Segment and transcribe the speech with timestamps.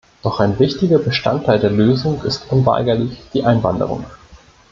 [0.23, 4.03] Doch ein wichtiger Bestandteil der Lösung ist unweigerlich die Einwanderung.